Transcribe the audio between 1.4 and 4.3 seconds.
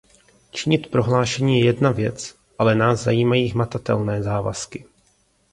je jedna věc, ale nás zajímají hmatatelné